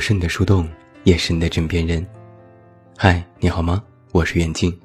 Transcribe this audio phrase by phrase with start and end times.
[0.00, 0.66] 是你的树洞，
[1.04, 2.04] 也是你的枕边人。
[2.96, 3.84] 嗨，你好吗？
[4.12, 4.76] 我是袁静。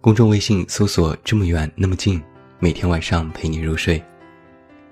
[0.00, 2.20] 公众微信搜索“这么远那么近”，
[2.58, 4.02] 每天晚上陪你入睡。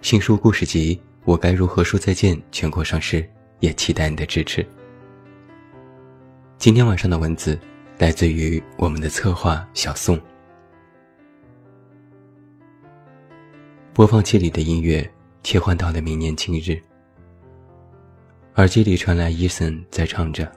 [0.00, 0.94] 新书故事集
[1.24, 3.28] 《我该如何说再见》全国上市，
[3.58, 4.64] 也期待你的支持。
[6.56, 7.58] 今天晚上的文字
[7.98, 10.18] 来自于我们的策划小宋。
[13.92, 15.08] 播放器里的音乐
[15.42, 16.80] 切换到了明年今日。
[18.56, 20.50] 耳机里传来伊森在唱着：“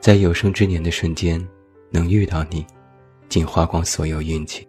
[0.00, 1.40] 在有生之年的瞬间，
[1.90, 2.66] 能遇到你，
[3.28, 4.66] 竟花光所有运气。”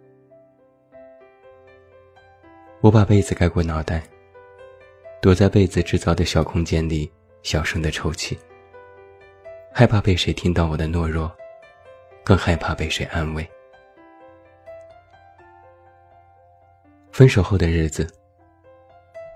[2.80, 4.00] 我把被子盖过脑袋，
[5.20, 7.10] 躲在被子制造的小空间里，
[7.42, 8.38] 小声的抽泣。
[9.72, 11.28] 害怕被谁听到我的懦弱，
[12.22, 13.44] 更害怕被谁安慰。
[17.10, 18.08] 分手后的日子，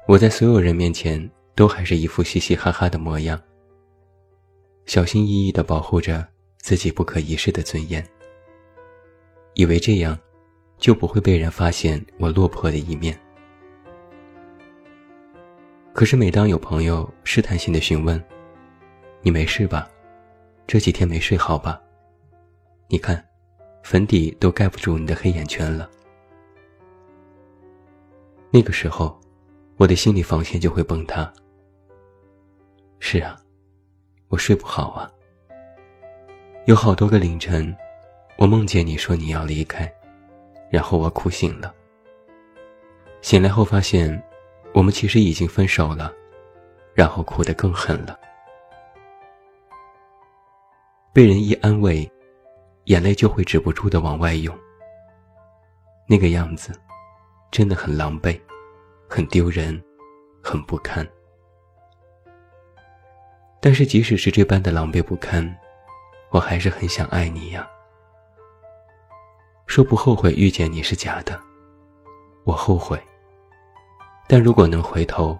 [0.06, 1.28] 我在所有人面前。
[1.58, 3.36] 都还是一副嘻嘻哈哈的模样，
[4.86, 6.24] 小心翼翼地保护着
[6.58, 8.08] 自己不可一世的尊严，
[9.54, 10.16] 以为这样
[10.76, 13.18] 就不会被人发现我落魄的一面。
[15.92, 18.22] 可是每当有朋友试探性的询问
[19.20, 19.90] ：“你没事吧？
[20.64, 21.82] 这几天没睡好吧？
[22.86, 23.20] 你看，
[23.82, 25.90] 粉底都盖不住你的黑眼圈了。”
[28.48, 29.20] 那个时候，
[29.76, 31.28] 我的心理防线就会崩塌。
[33.00, 33.36] 是啊，
[34.28, 35.10] 我睡不好啊。
[36.66, 37.74] 有好多个凌晨，
[38.36, 39.90] 我梦见你说你要离开，
[40.70, 41.74] 然后我哭醒了。
[43.22, 44.22] 醒来后发现，
[44.74, 46.12] 我们其实已经分手了，
[46.94, 48.18] 然后哭得更狠了。
[51.12, 52.10] 被人一安慰，
[52.84, 54.56] 眼泪就会止不住的往外涌。
[56.06, 56.72] 那个样子，
[57.50, 58.38] 真的很狼狈，
[59.08, 59.82] 很丢人，
[60.42, 61.06] 很不堪。
[63.60, 65.56] 但是，即使是这般的狼狈不堪，
[66.30, 67.68] 我还是很想爱你呀。
[69.66, 71.38] 说不后悔遇见你是假的，
[72.44, 72.98] 我后悔。
[74.28, 75.38] 但如果能回头，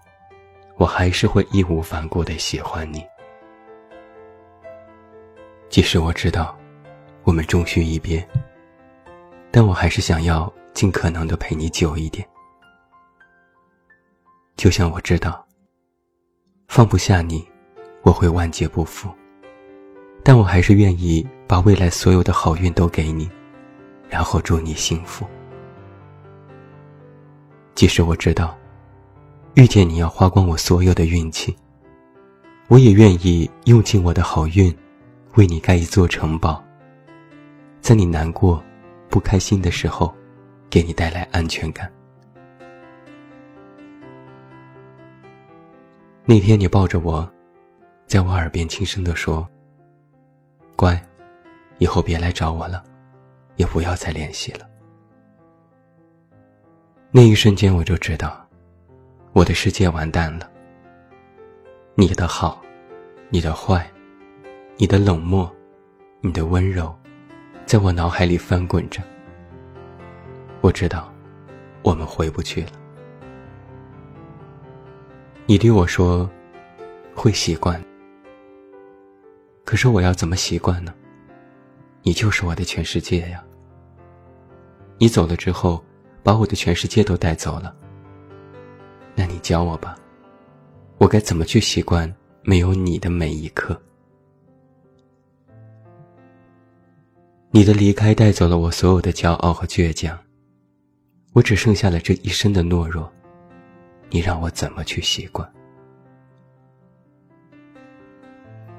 [0.77, 3.05] 我还是会义无反顾的喜欢你。
[5.69, 6.59] 即使我知道，
[7.23, 8.27] 我们终须一别，
[9.51, 12.27] 但我还是想要尽可能的陪你久一点。
[14.57, 15.47] 就像我知道，
[16.67, 17.47] 放不下你。
[18.09, 19.11] 我会万劫不复，
[20.23, 23.29] 但我还是愿意把未来所有的好运都给你，
[24.09, 25.27] 然后祝你幸福。
[27.75, 28.57] 即使我知道，
[29.57, 31.55] 遇见你要花光我所有的运气，
[32.69, 34.75] 我也愿意用尽我的好运，
[35.35, 36.65] 为你盖一座城堡，
[37.83, 38.65] 在你难过、
[39.11, 40.15] 不开心的时候，
[40.71, 41.93] 给你带来安全感。
[46.25, 47.31] 那天你抱着我。
[48.09, 49.47] 在我耳边轻声地说
[50.75, 50.99] ：“乖，
[51.77, 52.83] 以后别来找我了，
[53.57, 54.67] 也不要再联系了。”
[57.13, 58.49] 那一瞬间，我就知道，
[59.35, 60.51] 我的世界完蛋了。
[61.97, 62.63] 你的好，
[63.29, 63.87] 你的坏，
[64.79, 65.55] 你的冷漠，
[66.23, 66.99] 你的温柔，
[67.67, 69.03] 在我脑海里翻滚着。
[70.63, 71.13] 我知道，
[71.83, 72.73] 我们回不去了。
[75.45, 76.29] 你对我说
[77.15, 77.79] ：“会习惯。”
[79.69, 80.95] 可是我要怎么习惯呢？
[82.01, 83.45] 你就是我的全世界呀。
[84.97, 85.85] 你走了之后，
[86.23, 87.77] 把我的全世界都带走了。
[89.15, 89.95] 那你教我吧，
[90.97, 92.11] 我该怎么去习惯
[92.43, 93.79] 没有你的每一刻？
[97.51, 100.19] 你的离开带走了我所有的骄傲和倔强，
[101.35, 103.13] 我只剩下了这一身的懦弱。
[104.09, 105.47] 你让我怎么去习惯？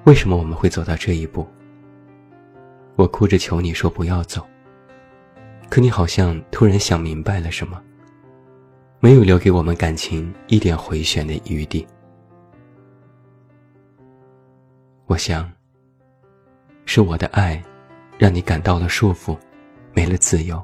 [0.06, 1.48] 为什么我们会走到这一步？
[2.96, 4.46] 我哭着求你说不要走，
[5.70, 7.82] 可你好像突然想明白了什么，
[9.00, 11.86] 没有留给我们感情一点回旋的余地。
[15.06, 15.52] 我想，
[16.86, 17.62] 是我的爱，
[18.18, 19.38] 让你感到了束缚，
[19.94, 20.62] 没了自由。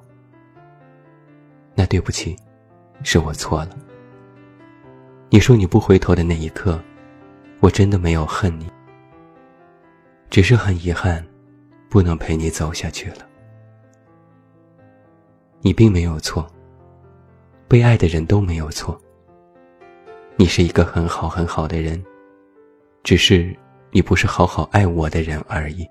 [1.75, 2.35] 那对不起，
[3.03, 3.77] 是我错了。
[5.29, 6.79] 你说你不回头的那一刻，
[7.59, 8.69] 我真的没有恨你。
[10.35, 11.25] 只是很遗憾，
[11.89, 13.25] 不能陪你走下去了。
[15.61, 16.45] 你并没有错，
[17.69, 19.01] 被爱的人都没有错。
[20.35, 22.03] 你是一个很好很好的人，
[23.01, 23.55] 只是
[23.91, 25.87] 你不是好好爱我的人而已。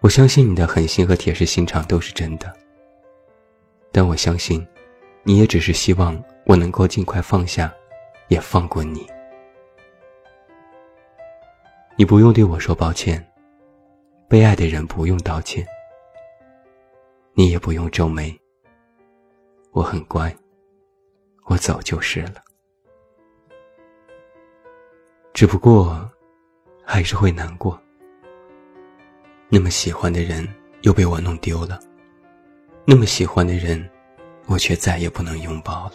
[0.00, 2.52] 我相信你的狠心和铁石心肠都是真的，
[3.92, 4.66] 但我相信，
[5.22, 7.72] 你也只是希望我能够尽快放下，
[8.26, 9.06] 也放过你。
[12.00, 13.20] 你不用对我说抱歉，
[14.28, 15.66] 被爱的人不用道歉，
[17.32, 18.32] 你也不用皱眉。
[19.72, 20.32] 我很乖，
[21.46, 22.34] 我走就是了。
[25.34, 26.08] 只不过，
[26.84, 27.76] 还是会难过。
[29.48, 30.46] 那么喜欢的人
[30.82, 31.80] 又被我弄丢了，
[32.84, 33.90] 那么喜欢的人，
[34.46, 35.94] 我却再也不能拥抱了。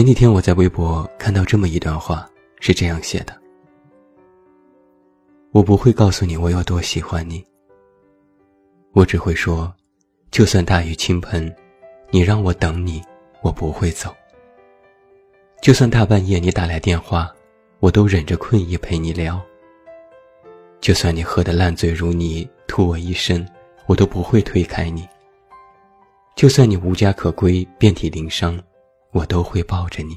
[0.00, 2.26] 前几天我在微博看到这么一段话，
[2.58, 3.38] 是这样写的
[5.52, 7.44] ：“我不会告诉你我有多喜欢你。
[8.92, 9.70] 我只会说，
[10.30, 11.54] 就算大雨倾盆，
[12.08, 13.02] 你让我等你，
[13.42, 14.10] 我不会走。
[15.60, 17.30] 就算大半夜你打来电话，
[17.80, 19.38] 我都忍着困意陪你聊。
[20.80, 23.46] 就算你喝得烂醉如泥，吐我一身，
[23.84, 25.06] 我都不会推开你。
[26.36, 28.58] 就算你无家可归，遍体鳞伤。”
[29.12, 30.16] 我都会抱着你，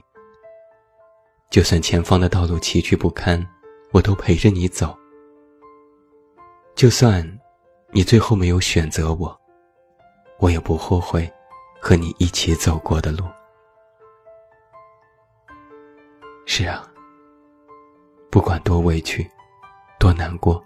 [1.49, 3.43] 就算前方的道路崎岖不堪，
[3.91, 4.95] 我都陪着你走。
[6.75, 7.27] 就算
[7.91, 9.35] 你最后没有选择我，
[10.37, 11.31] 我也不后悔
[11.81, 13.25] 和你一起走过的路。
[16.45, 16.87] 是啊，
[18.29, 19.27] 不管多委屈，
[19.99, 20.63] 多难过，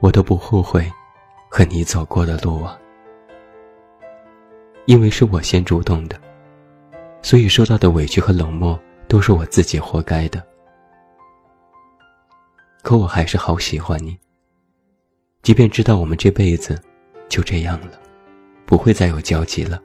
[0.00, 0.90] 我都不后悔
[1.50, 2.78] 和你走过的路啊，
[4.86, 6.18] 因为是我先主动的。
[7.28, 10.42] 所以受到的委屈和冷漠都是我自己活该的，
[12.80, 14.18] 可我还是好喜欢你。
[15.42, 16.80] 即便知道我们这辈子
[17.28, 18.00] 就这样了，
[18.64, 19.78] 不会再有交集了，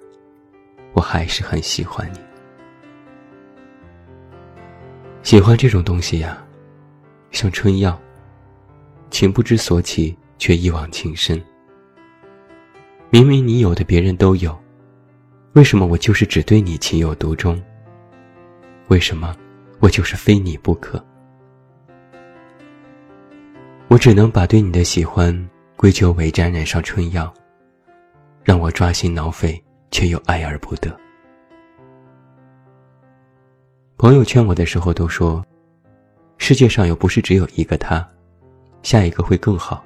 [0.94, 2.19] 我还是很喜欢你。
[5.22, 6.42] 喜欢这种东西呀，
[7.31, 8.00] 像春药，
[9.10, 11.44] 情不知所起，却一往情深。
[13.10, 14.62] 明明你有的，别人都有。
[15.54, 17.62] 为什么我就是只对你情有独钟？
[18.88, 19.36] 为什么
[19.80, 21.04] 我就是非你不可？
[23.88, 25.32] 我只能把对你的喜欢
[25.76, 27.32] 归咎为沾染上春药，
[28.44, 30.92] 让我抓心挠肺，却又爱而不得。
[33.96, 35.46] 朋友劝我的时候都说
[36.40, 38.06] ：“世界上又不是只有一个他，
[38.82, 39.86] 下一个会更好。”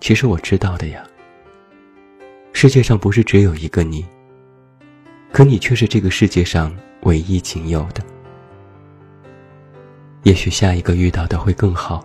[0.00, 1.06] 其实我知道的呀。
[2.58, 4.02] 世界上不是只有一个你，
[5.30, 8.02] 可你却是这个世界上唯一仅有的。
[10.22, 12.02] 也许下一个遇到的会更好，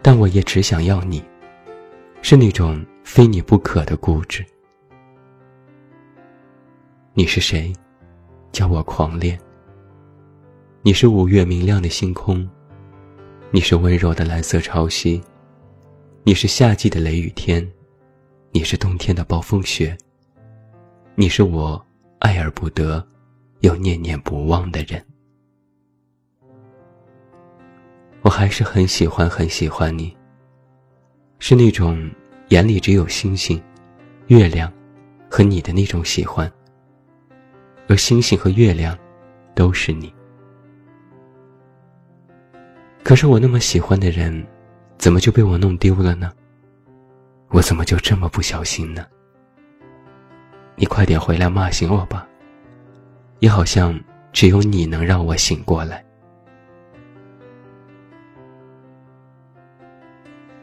[0.00, 1.22] 但我也只想要你，
[2.22, 4.42] 是那种非你不可的固执。
[7.12, 7.70] 你是谁？
[8.50, 9.38] 叫我狂恋。
[10.80, 12.48] 你是五月明亮的星空，
[13.50, 15.20] 你是温柔的蓝色潮汐，
[16.22, 17.70] 你是夏季的雷雨天。
[18.50, 19.96] 你是冬天的暴风雪。
[21.14, 21.84] 你是我
[22.18, 23.06] 爱而不得，
[23.60, 25.04] 又念念不忘的人。
[28.22, 30.16] 我还是很喜欢很喜欢你。
[31.38, 32.10] 是那种
[32.48, 33.62] 眼里只有星星、
[34.28, 34.72] 月亮
[35.30, 36.50] 和你的那种喜欢。
[37.86, 38.98] 而星星和月亮，
[39.54, 40.12] 都是你。
[43.04, 44.44] 可是我那么喜欢的人，
[44.96, 46.32] 怎么就被我弄丢了呢？
[47.50, 49.06] 我怎么就这么不小心呢？
[50.76, 52.26] 你快点回来骂醒我吧。
[53.40, 53.98] 也好像
[54.32, 56.04] 只有你能让我醒过来。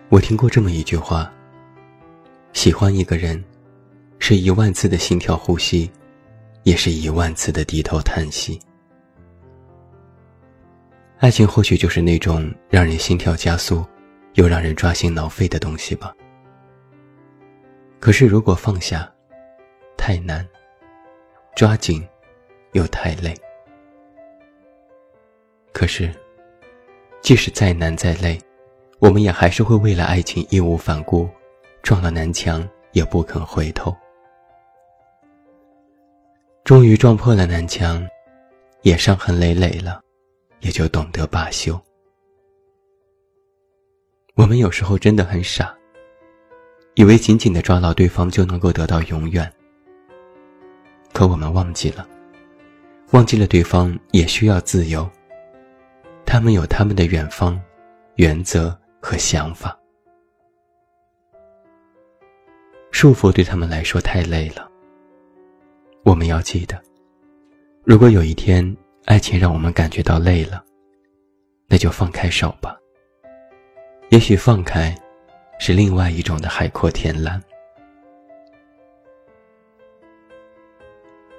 [0.10, 1.32] 我听过这么一句话：
[2.54, 3.44] 喜欢一个人，
[4.20, 5.90] 是一万次的心跳呼吸，
[6.64, 8.60] 也是一万次的低头叹息。
[11.20, 13.86] 爱情或许就是那种让人心跳加速，
[14.34, 16.14] 又让人抓心挠肺的东西吧。
[18.06, 19.12] 可是，如果放下，
[19.98, 20.46] 太难；
[21.56, 22.08] 抓紧，
[22.74, 23.34] 又太累。
[25.74, 26.14] 可是，
[27.24, 28.40] 即使再难再累，
[29.00, 31.28] 我们也还是会为了爱情义无反顾，
[31.82, 33.92] 撞了南墙也不肯回头。
[36.64, 38.08] 终于撞破了南墙，
[38.84, 40.00] 也伤痕累累了，
[40.60, 41.76] 也就懂得罢休。
[44.36, 45.76] 我们有时候真的很傻。
[46.96, 49.52] 以为紧紧的抓牢对方就能够得到永远，
[51.12, 52.08] 可我们忘记了，
[53.12, 55.10] 忘记了对方也需要自由。
[56.26, 57.62] 他们有他们的远方、
[58.16, 59.78] 原则和想法，
[62.92, 64.70] 束缚对他们来说太累了。
[66.04, 66.82] 我们要记得，
[67.84, 70.64] 如果有一天爱情让我们感觉到累了，
[71.68, 72.78] 那就放开手吧。
[74.12, 74.96] 也许放开。
[75.60, 77.42] 是另外一种的海阔天蓝。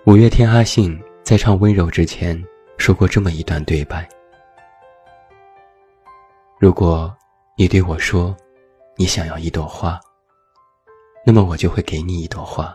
[0.04, 2.42] 五月天阿信在唱《温柔》之前，
[2.78, 4.08] 说过这么一段对白：
[6.58, 7.14] 如果
[7.56, 8.37] 你对我说
[8.96, 10.00] 你想要一朵花，
[11.25, 12.75] 那么我就会给你一朵花；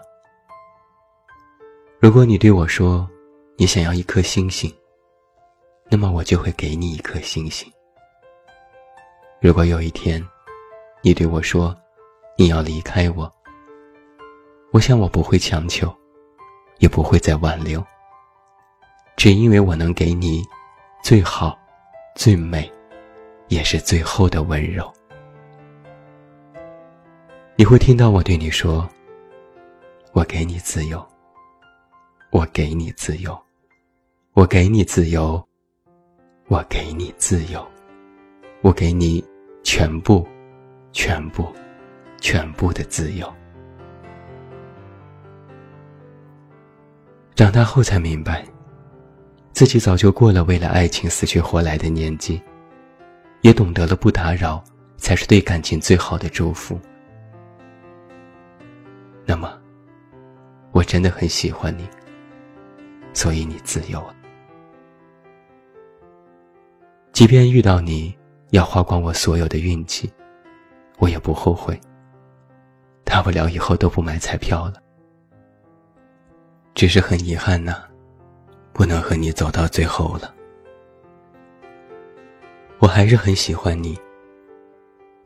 [2.00, 3.10] 如果你对我说
[3.57, 4.74] 你想要一颗星星，
[5.89, 7.71] 那么我就会给你一颗星星。
[9.39, 10.21] 如果有一天，
[11.01, 11.75] 你对我说
[12.38, 13.31] 你要离开我，
[14.72, 15.93] 我想我不会强求，
[16.79, 17.84] 也不会再挽留。
[19.17, 20.43] 只因为我能给你
[21.03, 21.58] 最好、
[22.15, 22.72] 最美，
[23.48, 24.91] 也是最后的温柔。
[27.55, 28.88] 你会听到我对你说
[30.13, 31.05] ：“我给你自由，
[32.31, 33.39] 我给你自由，
[34.34, 35.41] 我给你自由。”
[36.50, 37.65] 我给你自由，
[38.62, 39.24] 我给你
[39.63, 40.27] 全部、
[40.91, 41.48] 全部、
[42.19, 43.31] 全部的自由。
[47.36, 48.45] 长大后才明白，
[49.51, 52.41] 自己早就过了为了爱情死去活来的年纪，
[53.41, 54.63] 也懂得了不打扰
[54.98, 56.79] 才是对感情最好的祝福。
[59.25, 59.60] 那么，
[60.71, 61.88] 我真的很喜欢你，
[63.13, 64.15] 所以你自由了。
[67.12, 68.15] 即便遇到你
[68.51, 70.12] 要花光我所有的运气，
[71.01, 71.77] 我也不后悔。
[73.03, 74.75] 大不了以后都不买彩票了。
[76.75, 77.84] 只是很遗憾呐，
[78.72, 80.34] 不能和你走到最后了。
[82.79, 84.00] 我还是很喜欢你，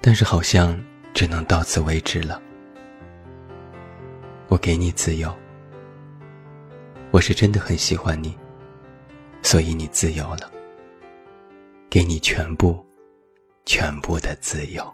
[0.02, 0.82] 但是好像
[1.14, 2.42] 只能到此为止了。
[4.48, 5.34] 我给你自由，
[7.12, 8.36] 我是真的很喜欢你，
[9.42, 10.50] 所以你自由了。
[11.90, 12.86] 给你全部、
[13.66, 14.94] 全部的自由。